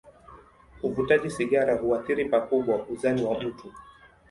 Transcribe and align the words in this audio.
Uvutaji 0.83 1.29
sigara 1.31 1.77
huathiri 1.77 2.25
pakubwa 2.25 2.87
uzani 2.87 3.23
wa 3.23 3.39
mtu. 3.43 3.73